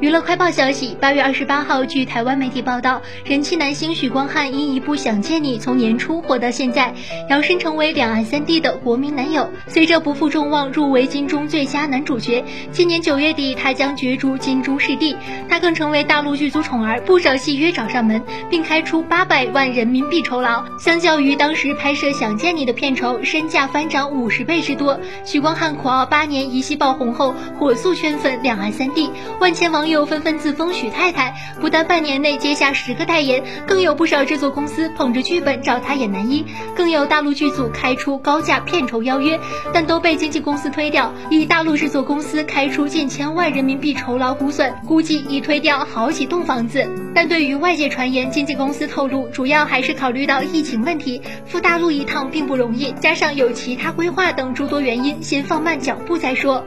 [0.00, 6.94] 娱乐快报消息：八月二十八号，据台湾媒体报道，人气男星许光汉因一部《想见你》从年初火到现在，
[7.28, 9.50] 摇身成为两岸三地的国民男友。
[9.66, 15.16] 随着不负众望入围金钟最佳男主角，今年九月底他将角逐金钟视帝。
[15.48, 20.64] 他更成为大陆剧组宠儿，不少戏约找上门，并开出八百万人民币酬劳。
[20.78, 24.98] 相较于当时拍摄《想见你》的片酬，身价翻涨五十倍之多。
[25.24, 29.10] 许光汉苦熬八年，一戏爆红后，火速圈粉两岸三地，
[29.40, 29.73] 万千。
[29.74, 39.36] 网友纷纷自封许太太，不但半年内接下十个代言，更有不少制作公司捧着剧本找她演男一，更有大陆剧组开出高价片酬邀约，
[39.72, 41.12] 但都被经纪公司推掉。
[41.28, 46.88] 以大陆制作公司开出近千万人民币酬劳估算，估计已推掉好几栋房子。
[47.12, 56.64] 但对于外界传言，经纪公司透露，主要还是考虑到疫情问题，赴大陆一趟并不容易，加上有其他规划等诸多原因，先放慢脚步再说。